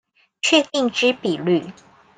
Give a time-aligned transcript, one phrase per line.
[0.41, 1.71] 確定之比率